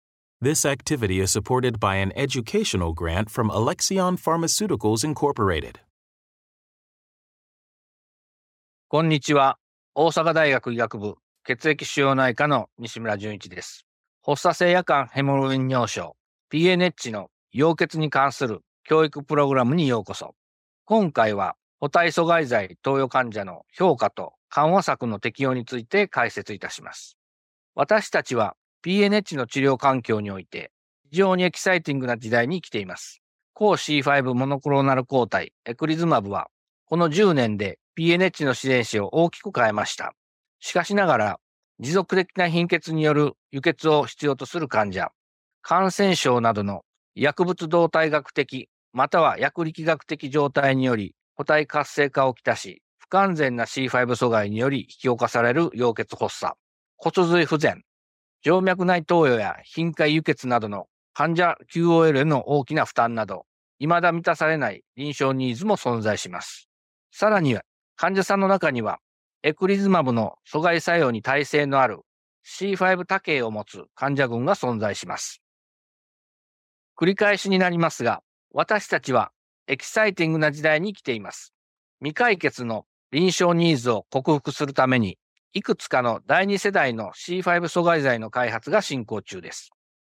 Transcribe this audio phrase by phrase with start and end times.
[0.42, 5.78] This activity is supported by an educational grant from Alexion Pharmaceuticals Incorporated.
[8.88, 9.56] こんにちは。
[9.94, 13.86] 大阪大学医学部血液腫瘍内科の西村淳一です。
[14.22, 16.17] 発作性夜間ヘモロビン尿症。
[16.50, 20.34] PNH の溶血に関する教育プログラムにようこそ。
[20.86, 27.18] 今回は、補体阻害剤投与患者の評価と緩和策の適用について解説いたします。
[27.74, 30.72] 私たちは PNH の治療環境において
[31.10, 33.20] 非常にエキサイティングな時代に生きています。
[33.52, 36.48] 抗 C5 モノクローナル抗体エクリズマブは
[36.86, 40.14] この10年で PNH の自然死を大きく変えました。
[40.60, 41.40] しかしながら
[41.78, 45.12] 持続的な貧血による輸血を必要とする患者、
[45.62, 56.56] 感染症などの薬物動態学的または薬力学的状態により補体活性化をきたし、不完全な C5 阻害により引き起こされる溶血発作、
[56.96, 57.84] 骨髄不全、
[58.42, 63.46] 静脈内投与や頻回輸血などの患者 QOL への大きな負担など、
[63.78, 66.68] 未だ満たされない臨床ニーズも存在します。
[67.12, 67.62] さらには、
[67.96, 68.98] 患者さんの中には、
[69.42, 72.00] エクリズマブの阻害作用に耐性のある
[72.44, 75.40] C5 多形を持つ患者群が存在します。
[76.98, 79.30] 繰り返しになりますが、私たちは
[79.68, 81.54] エキサイティングな時代に生きています。
[82.00, 85.16] 未解決の臨床ニーズを克服するために、
[85.52, 89.70] いくつかの第2世代の C5 阻害剤の開発が進行中です。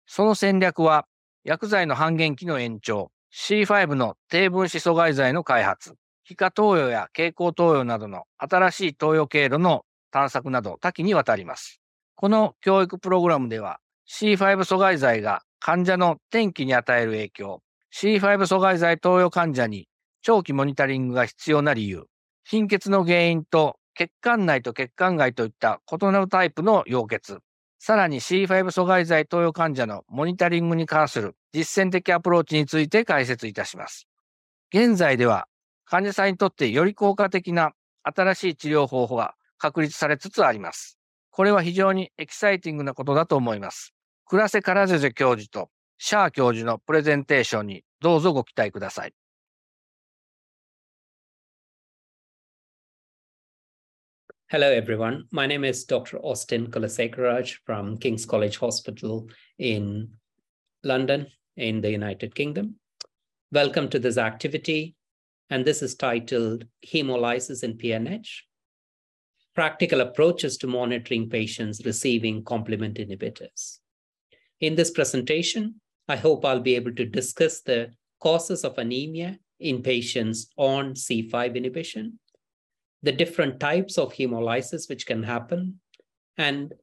[0.07, 1.05] その戦略は、
[1.45, 11.81] 薬剤の半減期の延長、C5 の低分子阻害剤の開発、皮下投与や経口投与などの新しい投与経路の探索など多岐にわたります。
[12.15, 17.61] この教育プログラムでは C5 阻害剤が患者の転機に与える影響、
[17.97, 19.87] C5 阻害剤投与患者に
[20.21, 22.03] 長期モニタリングが必要な理由、
[22.43, 27.39] 貧血の原因と血管内と血管外といった異なるタイプの溶血、
[27.79, 34.09] さらに C5 阻害剤投与患者のモニタリングに関する実践的アプローチについて解説いたします。
[34.73, 35.47] 現在では
[35.85, 37.71] 患者さんにとってより効果的な
[38.03, 40.99] 新しい治療方法が確立されつつあります。
[41.31, 43.92] これは非常にエキサイティングなことだと思います。
[44.25, 49.13] 倉瀬カラゼゼ教授とシャー教授のプレゼンテーションにどうぞご期待ください。
[54.49, 55.23] Hello, everyone.
[55.31, 56.19] My name is Dr.
[56.19, 60.09] Austin Kulasekararaj from King's College Hospital in
[60.83, 62.75] London, in the United Kingdom.
[63.51, 64.95] Welcome to this activity.
[65.49, 68.27] And this is titled Hemolysis in PNH
[69.55, 73.79] Practical Approaches to Monitoring Patients Receiving Complement Inhibitors.
[74.63, 77.91] In this presentation, I hope I'll be able to discuss the
[78.21, 82.17] causes of anemia in patients on C5 inhibition
[83.01, 85.81] the different types of hemolysis which can happen,
[86.37, 86.73] and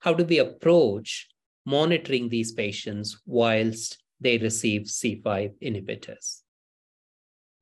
[0.00, 1.28] how do we approach
[1.64, 6.42] monitoring these patients whilst they receive C5 inhibitors.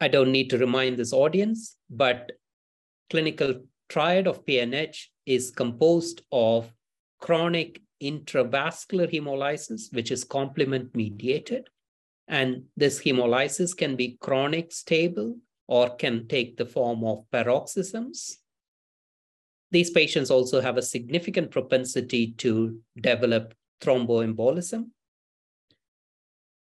[0.01, 2.33] I don't need to remind this audience, but
[3.11, 6.73] clinical triad of PNH is composed of
[7.21, 11.69] chronic intravascular hemolysis, which is complement mediated.
[12.29, 18.39] And this hemolysis can be chronic stable or can take the form of paroxysms.
[19.71, 24.87] These patients also have a significant propensity to develop thromboembolism.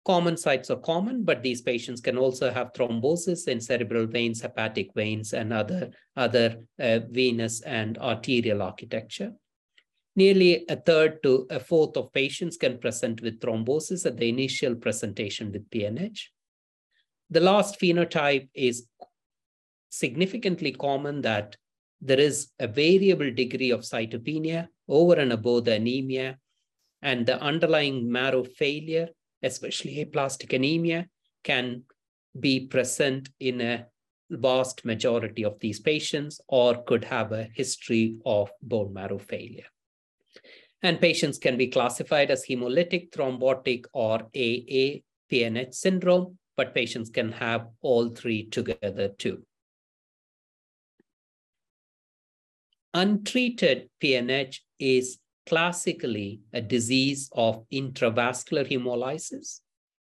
[0.07, 4.93] Common sites are common, but these patients can also have thrombosis in cerebral veins, hepatic
[4.95, 9.33] veins, and other, other uh, venous and arterial architecture.
[10.21, 14.75] Nearly a third to a fourth of patients can present with thrombosis at the initial
[14.75, 16.19] presentation with PNH.
[17.31, 18.87] The last phenotype is
[19.89, 21.57] significantly common that
[22.03, 26.39] there is a variable degree of cytopenia over and above the anemia,
[27.01, 29.09] and the underlying marrow failure,
[29.43, 31.09] especially aplastic anemia,
[31.45, 31.85] can
[32.39, 33.87] be present in a
[34.29, 39.71] vast majority of these patients or could have a history of bone marrow failure.
[40.83, 45.01] And patients can be classified as hemolytic, thrombotic, or AA
[45.31, 49.45] PNH syndrome, but patients can have all three together too.
[52.95, 59.61] Untreated PNH is classically a disease of intravascular hemolysis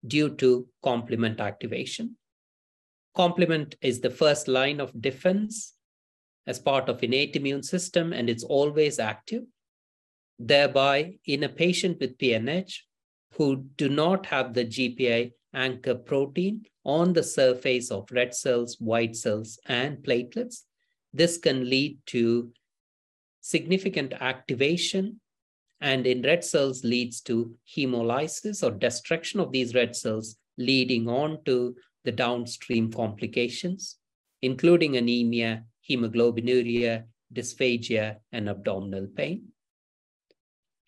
[0.07, 2.17] due to complement activation.
[3.17, 5.75] Complement is the first line of defense
[6.47, 9.43] as part of innate immune system, and it's always active.
[10.39, 12.75] Thereby, in a patient with PNH,
[13.35, 19.17] who do not have the GPI anchor protein on the surface of red cells, white
[19.17, 20.63] cells, and platelets.
[21.13, 22.53] This can lead to
[23.41, 25.21] significant activation
[25.81, 31.39] and in red cells leads to hemolysis or destruction of these red cells, leading on
[31.45, 33.97] to the downstream complications,
[34.43, 39.49] including anemia, hemoglobinuria, dysphagia, and abdominal pain.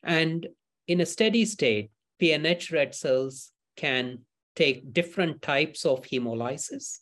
[0.04, 0.46] And
[0.86, 1.90] in a steady state,
[2.20, 4.20] PNH red cells can
[4.56, 6.98] take different types of hemolysis,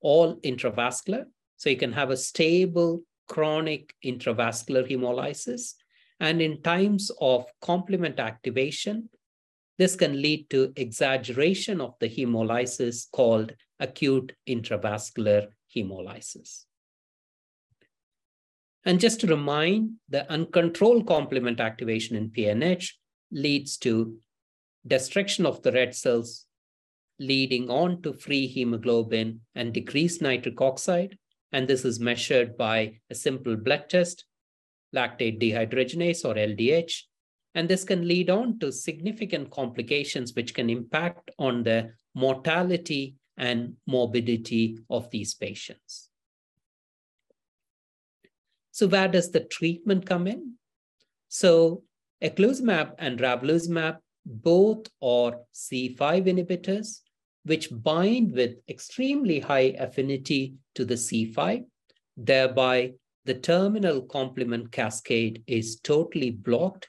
[0.00, 1.24] all intravascular.
[1.56, 5.74] So you can have a stable chronic intravascular hemolysis.
[6.20, 9.08] And in times of complement activation,
[9.78, 16.64] this can lead to exaggeration of the hemolysis called acute intravascular hemolysis.
[18.84, 22.92] And just to remind, the uncontrolled complement activation in PNH
[23.30, 24.16] leads to
[24.86, 26.46] destruction of the red cells,
[27.18, 31.18] leading on to free hemoglobin and decreased nitric oxide.
[31.52, 34.24] And this is measured by a simple blood test,
[34.94, 37.02] lactate dehydrogenase or LDH.
[37.54, 43.74] And this can lead on to significant complications which can impact on the mortality and
[43.86, 46.09] morbidity of these patients.
[48.80, 50.54] So where does the treatment come in?
[51.28, 51.82] So
[52.24, 57.00] eculizumab and ravulizumab both are C5 inhibitors,
[57.44, 61.66] which bind with extremely high affinity to the C5.
[62.16, 62.94] Thereby,
[63.26, 66.88] the terminal complement cascade is totally blocked.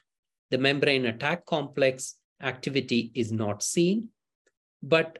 [0.50, 4.08] The membrane attack complex activity is not seen.
[4.82, 5.18] But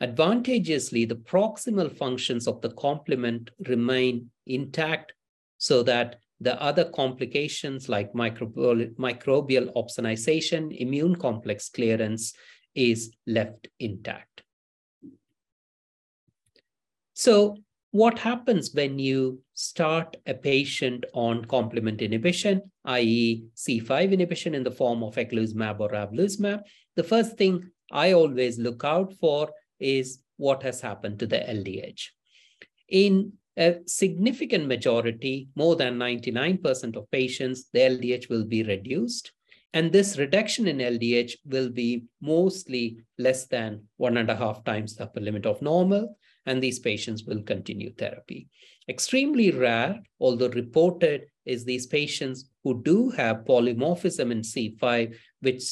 [0.00, 5.12] advantageously, the proximal functions of the complement remain intact
[5.66, 12.34] so that the other complications like microbial, microbial opsonization, immune complex clearance
[12.74, 14.42] is left intact.
[17.14, 17.56] So
[17.90, 23.46] what happens when you start a patient on complement inhibition, i.e.
[23.56, 26.60] C5 inhibition in the form of eculizumab or ravulizumab?
[26.94, 32.02] The first thing I always look out for is what has happened to the LDH.
[32.88, 39.32] In a significant majority, more than 99% of patients, the LDH will be reduced.
[39.72, 44.96] And this reduction in LDH will be mostly less than one and a half times
[44.96, 46.16] the upper limit of normal,
[46.46, 48.48] and these patients will continue therapy.
[48.88, 55.62] Extremely rare, although reported, is these patients who do have polymorphism in C5, which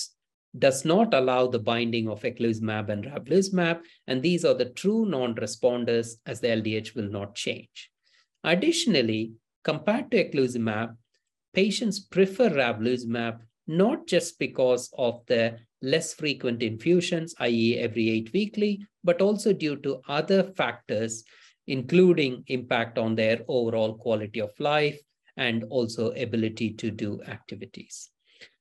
[0.59, 6.15] does not allow the binding of eculizumab and ravulizumab, and these are the true non-responders
[6.27, 7.91] as the LDH will not change.
[8.45, 9.33] Additionally,
[9.65, 10.97] compared to eculizumab,
[11.55, 17.79] patients prefer ravulizumab not just because of the less frequent infusions, i.e.
[17.79, 21.25] every eight weekly, but also due to other factors,
[21.67, 24.99] including impact on their overall quality of life
[25.37, 28.11] and also ability to do activities.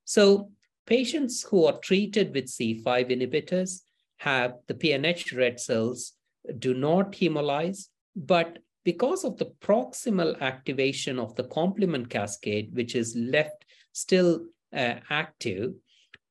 [0.05, 0.51] So
[0.85, 3.81] Patients who are treated with C5 inhibitors
[4.17, 6.13] have the PNH red cells
[6.59, 13.15] do not hemolyze, but because of the proximal activation of the complement cascade, which is
[13.15, 13.63] left
[13.93, 15.73] still uh, active,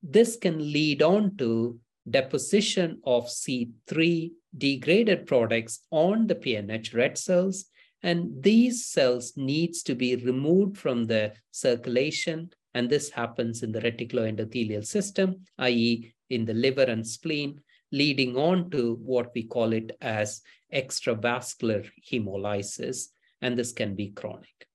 [0.02, 1.78] this can lead on to
[2.10, 7.66] deposition of C3 degraded products on the PNH red cells.
[8.02, 13.80] And these cells needs to be removed from the circulation and this happens in the
[13.80, 16.12] reticuloendothelial system, i.e.
[16.30, 17.60] in the liver and spleen,
[17.90, 20.40] leading on to what we call it as
[20.72, 23.08] extravascular hemolysis,
[23.42, 24.66] and this can be chronic.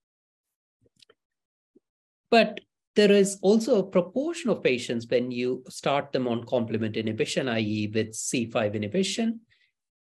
[2.29, 2.59] But
[2.95, 7.91] there is also a proportion of patients when you start them on complement inhibition, i.e.
[7.93, 9.41] with C5 inhibition,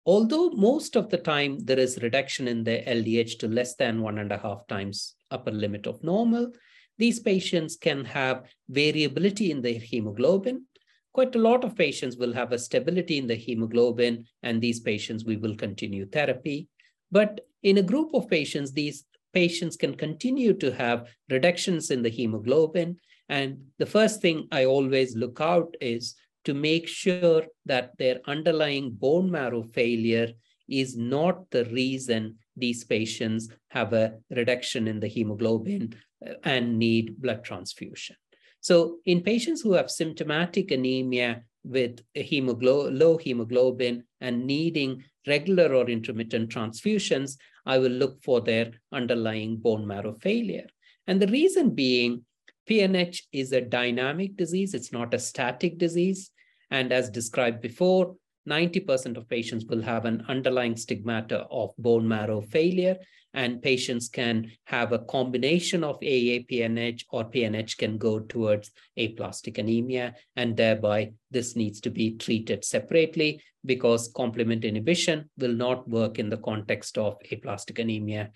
[0.06, 4.18] although most of the time there is reduction in the LDH to less than one
[4.20, 6.52] and a half times upper limit of normal,
[7.00, 10.66] these patients can have variability in their hemoglobin.
[11.14, 15.26] Quite a lot of patients will have a stability in the hemoglobin, and these patients,
[15.26, 16.68] we will continue therapy.
[17.10, 22.10] But in a group of patients, these patients can continue to have reductions in the
[22.10, 22.98] hemoglobin.
[23.30, 28.92] And the first thing I always look out is to make sure that their underlying
[28.92, 30.34] bone marrow failure
[30.68, 35.96] is not the reason these patients have a reduction in the hemoglobin
[36.44, 38.16] and need blood transfusion.
[38.62, 45.90] So in patients who have symptomatic anemia with hemoglo low hemoglobin and needing regular or
[45.90, 50.68] intermittent transfusions, I will look for their underlying bone marrow failure.
[51.08, 52.26] And the reason being,
[52.70, 56.32] PNH is a dynamic disease, it's not a static disease.
[56.72, 58.16] And as described before,
[58.48, 62.98] 90% of patients will have an underlying stigmata of bone marrow failure,
[63.34, 69.58] and patients can have a combination of AA, PNH, or PNH can go towards aplastic
[69.58, 76.18] anemia, and thereby this needs to be treated separately because complement inhibition will not work
[76.18, 78.32] in the context of aplastic anemia,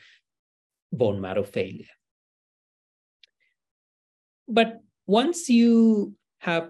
[0.92, 1.86] bone marrow failure.
[4.48, 6.70] But once you have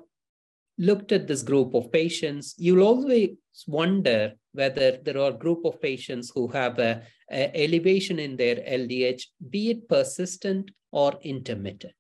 [0.78, 3.32] looked at this group of patients, you'll always
[3.68, 8.56] wonder whether there are a group of patients who have a, a elevation in their
[8.56, 11.94] LDH, be it persistent or intermittent.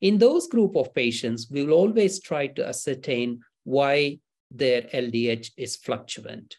[0.00, 4.18] In those group of patients, we will always try to ascertain why
[4.50, 6.56] their LDH is fluctuant.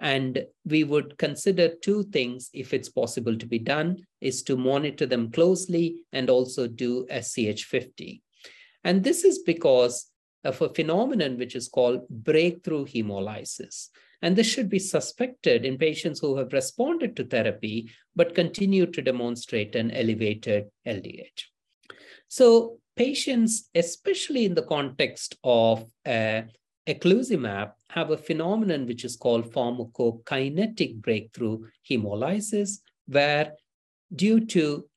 [0.00, 5.06] And we would consider two things if it's possible to be done, is to monitor
[5.06, 8.20] them closely and also do a SCH50.
[8.84, 10.10] And this is because
[10.44, 13.88] of a phenomenon which is called breakthrough hemolysis.
[14.22, 19.02] And this should be suspected in patients who have responded to therapy but continue to
[19.02, 21.44] demonstrate an elevated LDH.
[22.28, 26.42] So patients, especially in the context of uh,
[27.90, 31.58] have a phenomenon which is called pharmacokinetic breakthrough
[31.88, 33.52] hemolysis, where
[34.14, 34.88] due to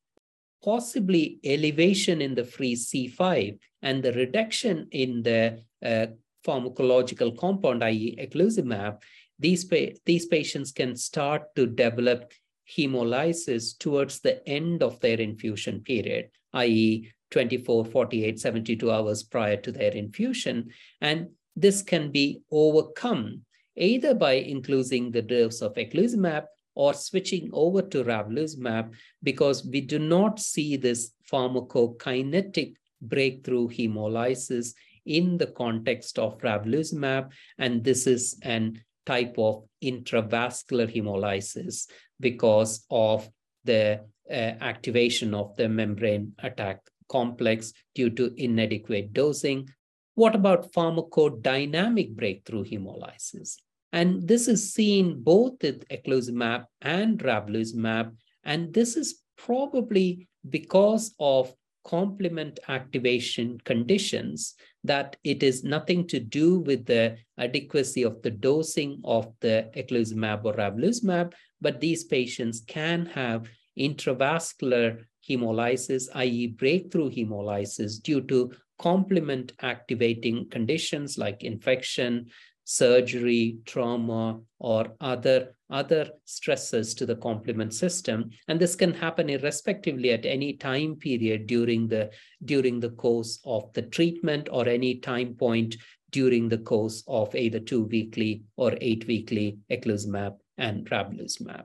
[0.63, 6.07] possibly elevation in the free C5 and the reduction in the uh,
[6.45, 8.17] pharmacological compound, i.e.
[8.19, 9.01] eculizumab,
[9.39, 12.31] these, pa these patients can start to develop
[12.77, 17.11] hemolysis towards the end of their infusion period, i.e.
[17.31, 20.69] 24, 48, 72 hours prior to their infusion.
[20.99, 23.41] And this can be overcome
[23.77, 26.45] either by increasing the dose of eculizumab
[26.75, 28.93] or switching over to ravulizumab
[29.23, 34.73] because we do not see this pharmacokinetic breakthrough hemolysis
[35.05, 41.87] in the context of ravulizumab, and this is an type of intravascular hemolysis
[42.19, 43.27] because of
[43.63, 46.79] the uh, activation of the membrane attack
[47.09, 49.67] complex due to inadequate dosing.
[50.15, 53.57] What about pharmacodynamic breakthrough hemolysis?
[53.91, 61.53] And this is seen both with eculizumab and ravulizumab, and this is probably because of
[61.83, 68.99] complement activation conditions that it is nothing to do with the adequacy of the dosing
[69.03, 73.47] of the eculizumab or ravulizumab, but these patients can have
[73.77, 76.47] intravascular hemolysis, i.e.
[76.47, 82.25] breakthrough hemolysis due to complement activating conditions like infection,
[82.63, 88.29] surgery, trauma, or other, other stresses to the complement system.
[88.47, 92.11] And this can happen irrespectively at any time period during the,
[92.45, 95.75] during the course of the treatment or any time point
[96.11, 101.63] during the course of either two weekly or eight weekly eculizumab and ravulizumab.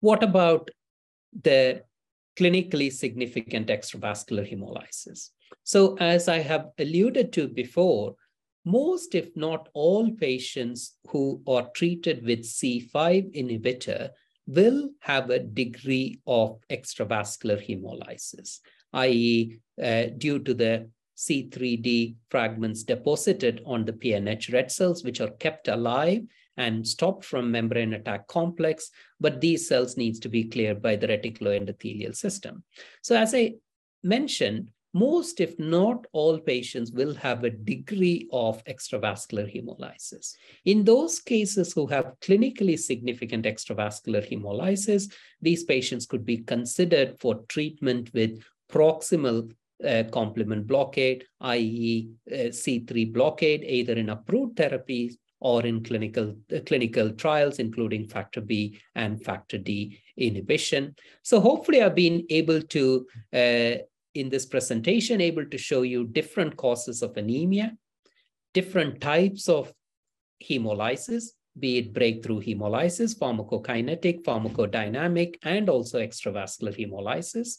[0.00, 0.70] What about
[1.42, 1.82] the
[2.38, 5.30] clinically significant extravascular hemolysis?
[5.62, 8.16] So as I have alluded to before,
[8.66, 14.10] most, if not all, patients who are treated with C5 inhibitor
[14.46, 18.58] will have a degree of extravascular hemolysis,
[18.92, 25.30] i.e., uh, due to the C3d fragments deposited on the PNH red cells, which are
[25.30, 26.22] kept alive
[26.56, 31.06] and stopped from membrane attack complex, but these cells needs to be cleared by the
[31.06, 32.64] reticuloendothelial system.
[33.02, 33.54] So as I
[34.02, 40.34] mentioned, most, if not all patients will have a degree of extravascular hemolysis.
[40.64, 45.12] In those cases who have clinically significant extravascular hemolysis,
[45.42, 49.50] these patients could be considered for treatment with proximal
[49.84, 52.08] uh, complement blockade, i.e.
[52.32, 58.40] Uh, C3 blockade, either in approved therapies or in clinical, uh, clinical trials, including factor
[58.40, 60.94] B and factor D inhibition.
[61.22, 63.74] So hopefully I've been able to uh,
[64.16, 67.76] in this presentation able to show you different causes of anemia,
[68.54, 69.72] different types of
[70.42, 71.24] hemolysis,
[71.58, 77.58] be it breakthrough hemolysis, pharmacokinetic, pharmacodynamic, and also extravascular hemolysis,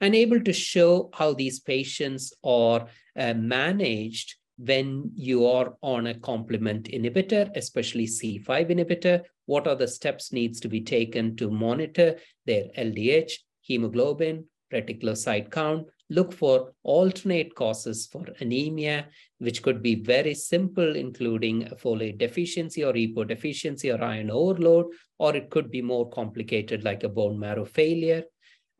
[0.00, 2.86] and able to show how these patients are
[3.18, 9.88] uh, managed when you are on a complement inhibitor, especially C5 inhibitor, what are the
[9.88, 17.54] steps needs to be taken to monitor their LDH, hemoglobin, reticulocyte count, look for alternate
[17.54, 19.08] causes for anemia,
[19.38, 24.86] which could be very simple, including folate deficiency or EPO deficiency or iron overload,
[25.18, 28.22] or it could be more complicated like a bone marrow failure,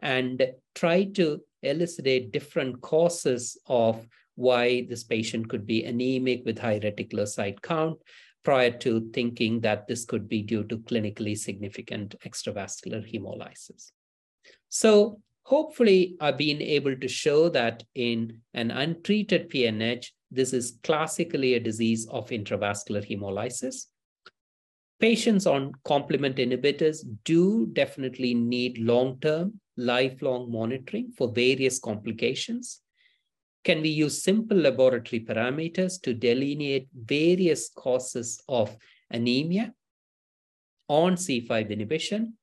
[0.00, 6.78] and try to elucidate different causes of why this patient could be anemic with high
[6.78, 7.98] reticulocyte count
[8.44, 13.90] prior to thinking that this could be due to clinically significant extravascular hemolysis.
[14.68, 21.54] So hopefully I've been able to show that in an untreated PNH, this is classically
[21.54, 23.86] a disease of intravascular hemolysis.
[24.98, 32.80] Patients on complement inhibitors do definitely need long-term, lifelong monitoring for various complications.
[33.62, 38.76] Can we use simple laboratory parameters to delineate various causes of
[39.12, 39.72] anemia
[40.88, 42.34] on C5 inhibition,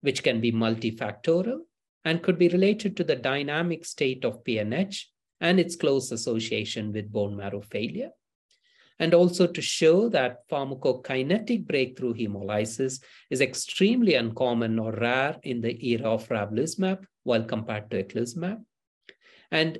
[0.00, 1.58] which can be multifactorial
[2.04, 5.04] and could be related to the dynamic state of PNH
[5.40, 8.10] and its close association with bone marrow failure?
[9.00, 13.00] and also to show that pharmacokinetic breakthrough hemolysis
[13.30, 18.60] is extremely uncommon or rare in the era of ravulizumab while compared to eculizumab.
[19.52, 19.78] And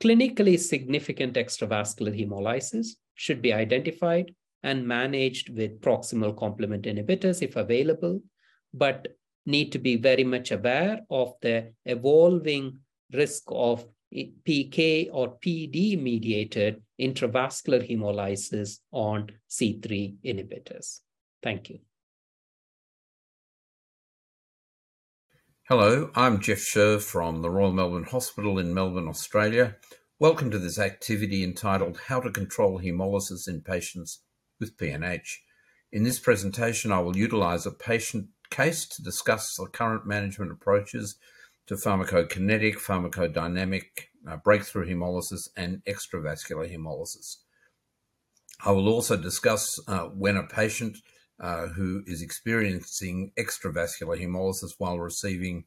[0.00, 8.22] Clinically significant extravascular hemolysis should be identified and managed with proximal complement inhibitors if available,
[8.72, 9.08] but
[9.46, 12.78] need to be very much aware of the evolving
[13.12, 21.00] risk of PK or PD mediated intravascular hemolysis on C3 inhibitors.
[21.42, 21.78] Thank you.
[25.68, 29.76] Hello, I'm Jeff Szer from the Royal Melbourne Hospital in Melbourne, Australia.
[30.18, 34.22] Welcome to this activity entitled How to Control Hemolysis in Patients
[34.58, 35.36] with PNH.
[35.92, 41.16] In this presentation, I will utilise a patient case to discuss the current management approaches
[41.66, 43.84] to pharmacokinetic, pharmacodynamic,
[44.28, 47.36] uh, breakthrough hemolysis, and extravascular hemolysis.
[48.64, 50.98] I will also discuss uh, when a patient
[51.40, 55.64] uh, who is experiencing extravascular hemolysis while receiving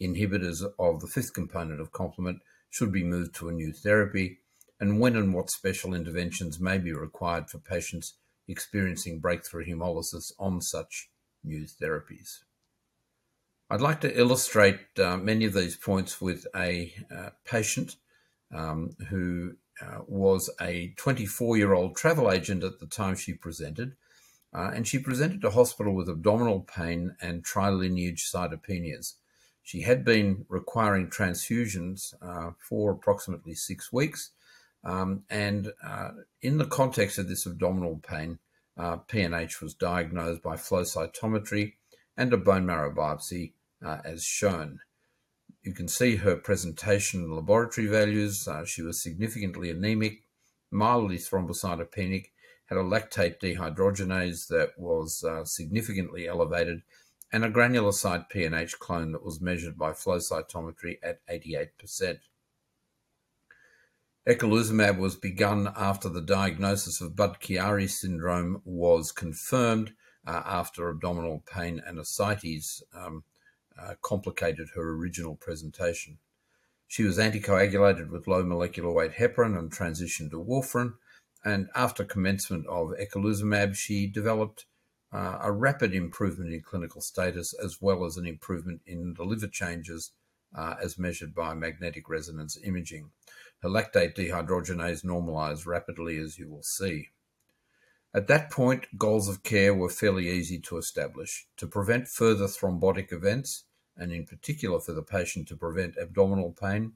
[0.00, 2.38] inhibitors of the fifth component of complement
[2.70, 4.38] should be moved to a new therapy,
[4.78, 10.60] and when and what special interventions may be required for patients experiencing breakthrough hemolysis on
[10.60, 11.10] such
[11.46, 12.40] new therapies.
[13.70, 17.96] I'd like to illustrate uh, many of these points with a uh, patient
[18.54, 23.96] um, who uh, was a 24 year old travel agent at the time she presented
[24.54, 29.14] uh, and she presented to hospital with abdominal pain and trilineage cytopenias.
[29.62, 34.30] She had been requiring transfusions uh, for approximately six weeks.
[34.84, 38.38] Um, and uh, in the context of this abdominal pain,
[38.76, 41.74] uh, PNH was diagnosed by flow cytometry
[42.16, 43.52] and a bone marrow biopsy
[43.84, 44.80] uh, as shown.
[45.62, 48.46] You can see her presentation laboratory values.
[48.46, 50.22] Uh, she was significantly anemic,
[50.70, 52.26] mildly thrombocytopenic,
[52.66, 56.82] had a lactate dehydrogenase that was uh, significantly elevated
[57.32, 62.18] and a granulocyte PNH clone that was measured by flow cytometry at 88%.
[64.26, 69.92] Eculizumab was begun after the diagnosis of Budd-Chiari syndrome was confirmed
[70.26, 73.22] uh, after abdominal pain and ascites um,
[73.80, 76.18] uh, complicated her original presentation.
[76.88, 80.94] She was anticoagulated with low molecular weight heparin and transitioned to warfarin,
[81.44, 84.66] and after commencement of eculizumab, she developed
[85.12, 89.46] uh, a rapid improvement in clinical status as well as an improvement in the liver
[89.46, 90.10] changes
[90.56, 93.10] uh, as measured by magnetic resonance imaging.
[93.62, 97.10] Her lactate dehydrogenase normalized rapidly, as you will see.
[98.14, 103.12] At that point, goals of care were fairly easy to establish to prevent further thrombotic
[103.12, 103.64] events,
[103.96, 106.94] and in particular for the patient to prevent abdominal pain,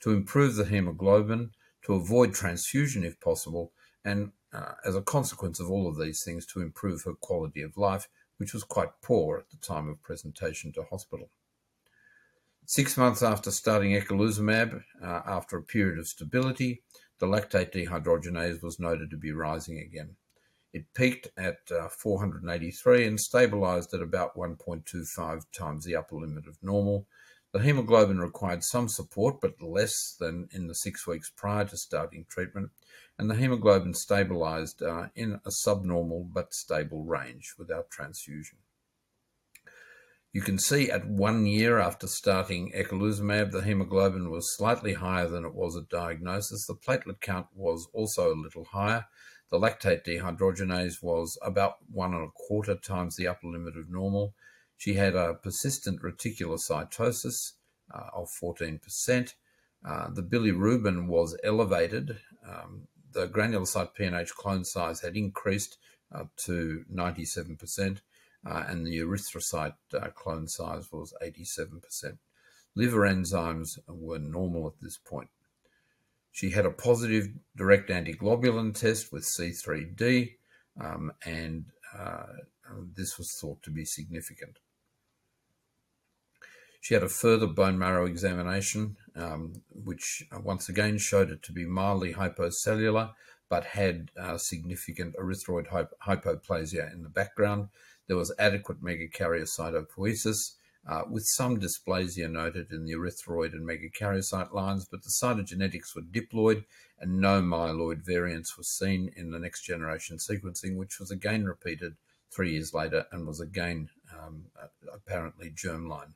[0.00, 3.72] to improve the hemoglobin, to avoid transfusion if possible,
[4.04, 7.76] and uh, as a consequence of all of these things, to improve her quality of
[7.76, 11.30] life, which was quite poor at the time of presentation to hospital.
[12.70, 16.84] Six months after starting eculizumab, uh, after a period of stability,
[17.18, 20.14] the lactate dehydrogenase was noted to be rising again.
[20.72, 26.62] It peaked at uh, 483 and stabilized at about 1.25 times the upper limit of
[26.62, 27.08] normal.
[27.50, 32.24] The hemoglobin required some support, but less than in the six weeks prior to starting
[32.28, 32.70] treatment,
[33.18, 38.58] and the hemoglobin stabilized uh, in a subnormal but stable range without transfusion.
[40.32, 45.44] You can see at one year after starting eculizumab, the hemoglobin was slightly higher than
[45.44, 46.66] it was at diagnosis.
[46.66, 49.06] The platelet count was also a little higher.
[49.50, 54.34] The lactate dehydrogenase was about one and a quarter times the upper limit of normal.
[54.76, 57.54] She had a persistent reticulocytosis
[57.92, 59.34] uh, of 14%.
[59.84, 65.78] Uh, the bilirubin was elevated um, the granulocyte PNH clone size had increased
[66.12, 67.98] uh, to 97%,
[68.46, 72.18] uh, and the erythrocyte uh, clone size was 87%.
[72.74, 75.28] Liver enzymes were normal at this point.
[76.32, 80.36] She had a positive direct antiglobulin test with C3D,
[80.80, 82.26] um, and uh,
[82.96, 84.58] this was thought to be significant.
[86.80, 91.52] She had a further bone marrow examination, um, which uh, once again showed it to
[91.52, 93.12] be mildly hypocellular,
[93.50, 95.66] but had uh, significant erythroid
[96.06, 97.68] hypoplasia in the background.
[98.10, 104.84] There was adequate megakaryocytopoiesis, uh, with some dysplasia noted in the erythroid and megakaryocyte lines,
[104.90, 106.64] but the cytogenetics were diploid
[106.98, 111.94] and no myeloid variants were seen in the next generation sequencing, which was again repeated
[112.32, 113.88] three years later and was again
[114.20, 114.46] um,
[114.92, 116.14] apparently germline.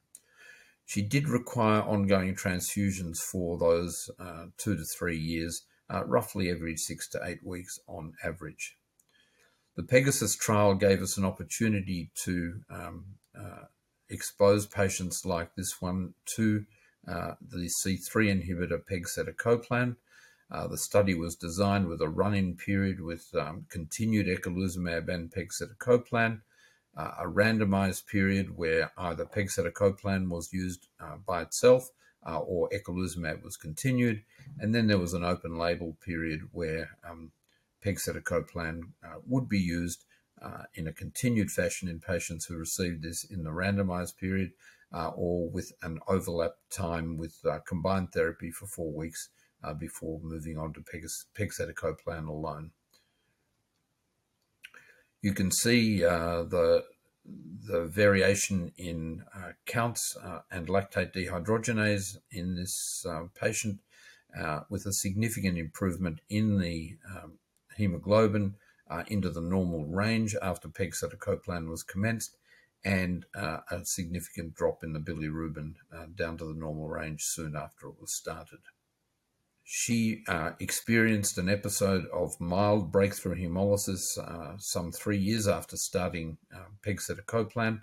[0.86, 6.76] She did require ongoing transfusions for those uh, two to three years, uh, roughly every
[6.76, 8.76] six to eight weeks on average.
[9.76, 13.04] The Pegasus trial gave us an opportunity to um,
[13.36, 13.64] uh,
[14.08, 16.64] expose patients like this one to
[17.08, 19.96] uh, the C3 inhibitor pegcetacoplan.
[20.50, 26.40] Uh, the study was designed with a run-in period with um, continued eculizumab and pegcetacoplan,
[26.96, 31.90] uh, a randomized period where either pegcetacoplan was used uh, by itself
[32.26, 34.22] uh, or eculizumab was continued,
[34.58, 37.32] and then there was an open label period where um,
[37.84, 40.04] pegcetacoplan uh, would be used
[40.42, 44.52] uh, in a continued fashion in patients who received this in the randomized period
[44.92, 49.28] uh, or with an overlap time with uh, combined therapy for four weeks
[49.62, 50.80] uh, before moving on to
[51.34, 52.70] pegcetacoplan alone.
[55.22, 56.84] You can see uh, the
[57.66, 60.14] the variation in uh, counts
[60.50, 63.06] and lactate dehydrogenase in this
[63.40, 63.80] patient
[64.68, 67.38] with a significant improvement in the um,
[67.76, 68.54] hemoglobin
[68.90, 72.36] uh, into the normal range after pegcetacoplan was commenced,
[72.84, 77.56] and uh, a significant drop in the bilirubin uh, down to the normal range soon
[77.56, 78.60] after it was started.
[79.66, 86.36] She uh, experienced an episode of mild breakthrough hemolysis uh, some three years after starting
[86.54, 87.80] uh, pegcetacoplan,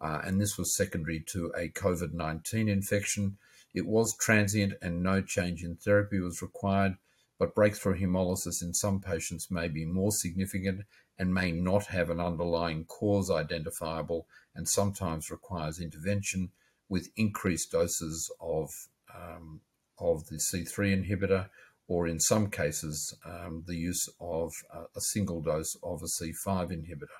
[0.00, 3.36] and this was secondary to a COVID 19 infection.
[3.74, 6.96] It was transient and no change in therapy was required,
[7.38, 10.82] but breakthrough hemolysis in some patients may be more significant
[11.18, 16.50] and may not have an underlying cause identifiable and sometimes requires intervention
[16.88, 18.70] with increased doses of,
[19.14, 19.60] um,
[19.98, 21.48] of the C3 inhibitor
[21.86, 24.52] or in some cases um, the use of
[24.94, 27.18] a single dose of a C5 inhibitor.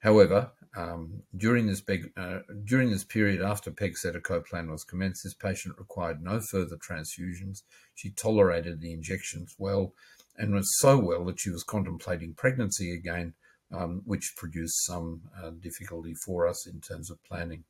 [0.00, 5.78] However, um, during this big, uh, during this period after pegcetacoplan was commenced, this patient
[5.78, 7.62] required no further transfusions.
[7.94, 9.94] She tolerated the injections well,
[10.36, 13.34] and was so well that she was contemplating pregnancy again,
[13.72, 17.64] um, which produced some uh, difficulty for us in terms of planning.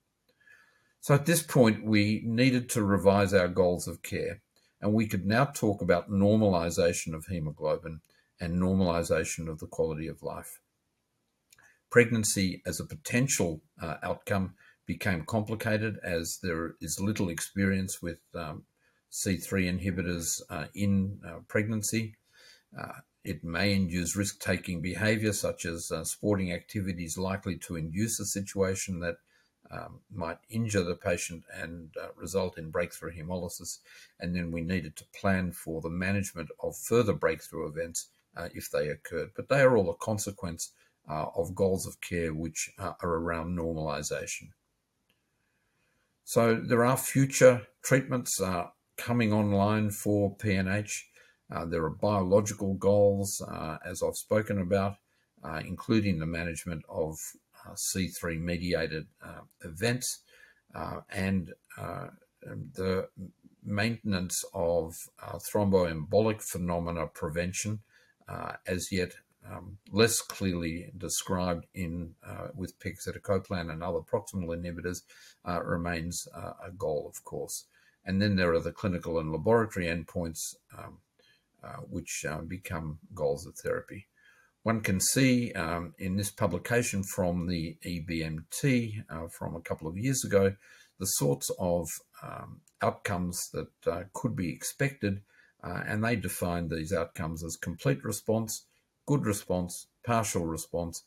[1.00, 4.40] So at this point, we needed to revise our goals of care,
[4.80, 8.02] and we could now talk about normalization of hemoglobin
[8.38, 10.59] and normalization of the quality of life
[11.90, 14.54] pregnancy as a potential uh, outcome
[14.86, 18.64] became complicated as there is little experience with um,
[19.12, 22.16] C3 inhibitors uh, in uh, pregnancy.
[22.76, 22.92] Uh,
[23.24, 28.24] it may induce risk taking behavior, such as uh, sporting activities likely to induce a
[28.24, 29.16] situation that
[29.70, 33.78] um, might injure the patient and uh, result in breakthrough hemolysis.
[34.18, 38.08] And then we needed to plan for the management of further breakthrough events
[38.54, 39.30] if they occurred.
[39.36, 40.72] But they are all a consequence
[41.08, 44.50] uh, of goals of care which uh, are around normalization.
[46.24, 51.02] So there are future treatments uh, coming online for PNH.
[51.50, 54.96] Uh, there are biological goals, uh, as I've spoken about,
[55.42, 57.18] uh, including the management of
[57.74, 59.08] C3 mediated
[59.64, 60.20] events
[61.10, 61.52] and
[62.74, 63.08] the
[63.64, 67.80] maintenance of thromboembolic phenomena prevention.
[68.66, 69.14] as yet,
[69.48, 75.02] um, less clearly described in uh, with pegcetacoplan and other proximal inhibitors
[75.44, 77.64] uh, remains uh, a goal, of course.
[78.04, 80.98] And then there are the clinical and laboratory endpoints, um,
[81.62, 84.06] uh, which uh, become goals of therapy.
[84.62, 89.96] One can see um, in this publication from the EBMT uh, from a couple of
[89.96, 90.54] years ago
[90.98, 91.88] the sorts of
[92.22, 93.68] um, outcomes that
[94.12, 95.22] could be expected,
[95.62, 98.66] and they define these outcomes as complete response,
[99.10, 101.02] good response, partial response,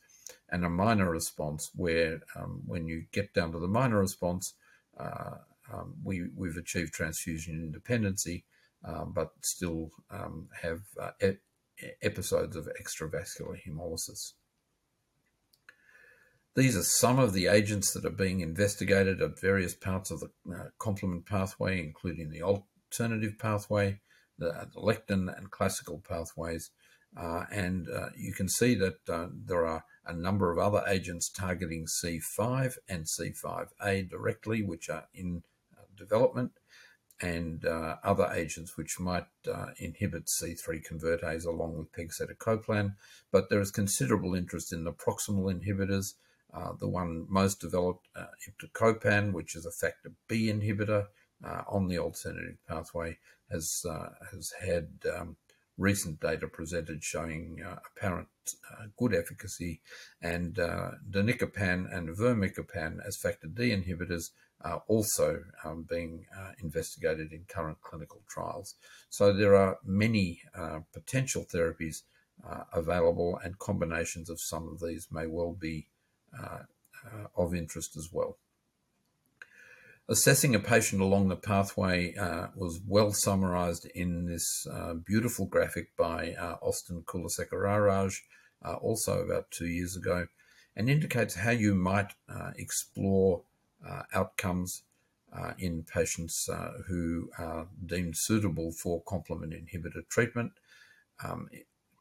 [0.50, 4.52] and a minor response, where um, when you get down to the minor response,
[5.00, 5.36] uh,
[5.72, 8.44] um, we, we've achieved transfusion independency,
[8.86, 11.12] uh, but still um, have uh,
[12.02, 14.34] episodes of extravascular hemolysis.
[16.54, 20.30] These are some of the agents that are being investigated at various parts of the
[20.54, 23.98] uh, complement pathway, including the alternative pathway,
[24.38, 26.70] the, the lectin and classical pathways.
[27.16, 31.28] Uh, and uh, you can see that uh, there are a number of other agents
[31.28, 35.42] targeting C5 and C5a directly, which are in
[35.76, 36.52] uh, development,
[37.20, 42.96] and uh, other agents which might uh, inhibit C3 convertase along with pegcetacoplan.
[43.30, 46.14] But there is considerable interest in the proximal inhibitors.
[46.80, 48.08] the one most developed,
[48.48, 51.06] iptacopan, which is a factor B inhibitor
[51.68, 53.18] on the alternative pathway,
[53.50, 53.86] has
[54.32, 55.36] has had um,
[55.76, 58.28] recent data presented showing uh, apparent
[58.70, 59.80] uh, good efficacy,
[60.22, 67.32] and uh, danicopan and vemircopan as factor D inhibitors are also um, being uh, investigated
[67.32, 68.76] in current clinical trials.
[69.10, 72.02] So there are many uh, potential therapies
[72.48, 75.88] uh, available, and combinations of some of these may well be
[77.36, 78.38] of interest as well.
[80.06, 85.96] Assessing a patient along the pathway uh, was well summarized in this uh, beautiful graphic
[85.96, 88.20] by uh, Austin Kulasekararaj,
[88.62, 90.26] uh, also about two years ago,
[90.76, 93.44] and indicates how you might uh, explore
[93.86, 94.82] uh, outcomes
[95.58, 96.48] in patients
[96.86, 100.52] who are deemed suitable for complement inhibitor treatment.
[101.24, 101.48] Um,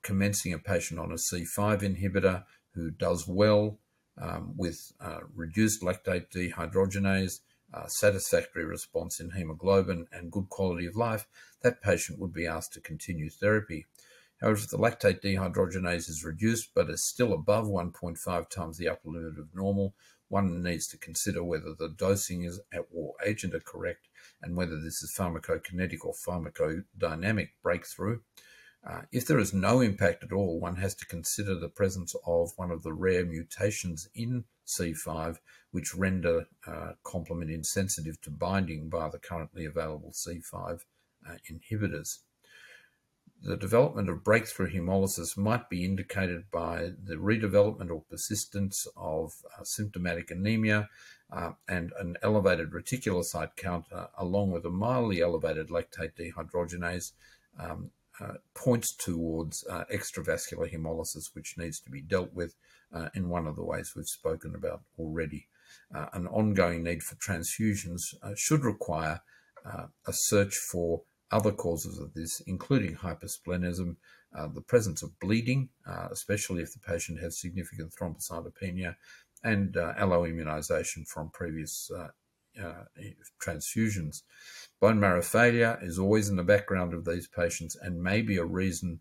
[0.03, 2.43] commencing a patient on a C5 inhibitor
[2.75, 3.79] who does well
[4.21, 4.91] um, with
[5.33, 7.39] reduced lactate dehydrogenase
[7.73, 11.27] uh, satisfactory response in hemoglobin and good quality of life,
[11.62, 13.86] that patient would be asked to continue therapy.
[14.41, 19.09] However, if the lactate dehydrogenase is reduced but is still above 1.5 times the upper
[19.09, 19.95] limit of normal,
[20.27, 24.09] one needs to consider whether the dosing is at or agent are correct
[24.41, 28.19] and whether this is pharmacokinetic or pharmacodynamic breakthrough.
[28.86, 32.51] Uh, if there is no impact at all, one has to consider the presence of
[32.57, 35.38] one of the rare mutations in C5
[35.73, 40.81] which render uh, complement insensitive to binding by the currently available C5
[41.27, 42.19] uh, inhibitors.
[43.41, 49.63] The development of breakthrough hemolysis might be indicated by the redevelopment or persistence of uh,
[49.63, 50.89] symptomatic anemia
[51.31, 57.13] uh, and an elevated reticulocyte count, uh, along with a mildly elevated lactate dehydrogenase,
[57.59, 57.89] um,
[58.21, 62.53] uh, points towards uh, extravascular hemolysis, which needs to be dealt with
[62.93, 65.47] uh, in one of the ways we've spoken about already.
[65.93, 69.21] Uh, an ongoing need for transfusions uh, should require
[69.65, 73.95] uh, a search for other causes of this, including hypersplenism,
[74.54, 75.69] the presence of bleeding,
[76.12, 78.95] especially if the patient has significant thrombocytopenia,
[79.43, 81.89] and alloimmunization from previous
[82.62, 82.84] uh,
[83.41, 84.21] transfusions.
[84.80, 88.45] Bone marrow failure is always in the background of these patients and may be a
[88.45, 88.99] reason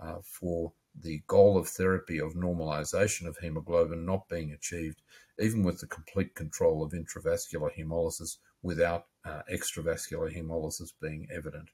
[0.00, 5.02] uh, for the goal of therapy of normalization of hemoglobin not being achieved,
[5.38, 11.68] even with the complete control of intravascular hemolysis without uh, extravascular hemolysis being evident.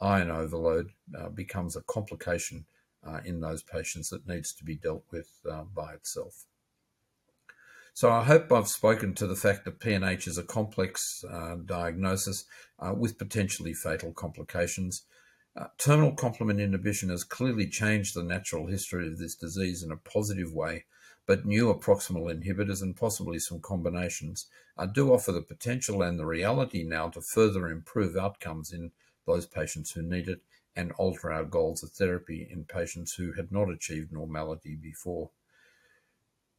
[0.00, 2.66] Iron overload uh, becomes a complication
[3.06, 6.46] uh, in those patients that needs to be dealt with uh, by itself.
[7.94, 12.44] So I hope I've spoken to the fact that PNH is a complex uh, diagnosis
[12.78, 15.04] uh, with potentially fatal complications.
[15.56, 19.96] Uh, terminal complement inhibition has clearly changed the natural history of this disease in a
[19.96, 20.84] positive way,
[21.26, 24.46] but newer proximal inhibitors and possibly some combinations
[24.92, 28.92] do offer the potential and the reality now to further improve outcomes in
[29.26, 30.42] those patients who need it
[30.76, 35.30] and alter our goals of therapy in patients who had not achieved normality before.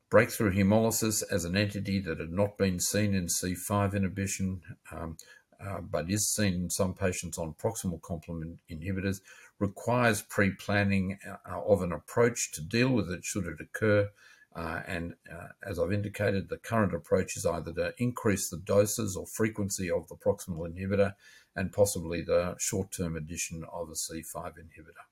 [0.10, 5.18] Breakthrough hemolysis as an entity that had not been seen in C5 inhibition, um,
[5.64, 9.22] uh, but is seen in some patients on proximal complement inhibitors,
[9.60, 14.10] requires pre planning uh, of an approach to deal with it should it occur.
[14.58, 19.16] Uh, and uh, as I've indicated, the current approach is either to increase the doses
[19.16, 21.14] or frequency of the proximal inhibitor
[21.56, 25.06] and possibly the short term addition of a C5 inhibitor.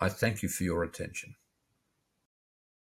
[0.00, 1.34] I thank you for your attention.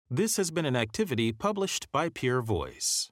[0.08, 3.10] This has been an activity published by Peer Voice.